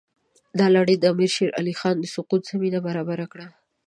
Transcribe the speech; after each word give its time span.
دا 0.59 0.65
لړۍ 0.75 0.95
د 0.99 1.03
امیر 1.13 1.31
شېر 1.35 1.49
علي 1.59 1.73
خان 1.79 1.95
د 1.99 2.05
سقوط 2.15 2.41
زمینه 2.51 2.79
برابره 2.87 3.25
کړه. 3.31 3.47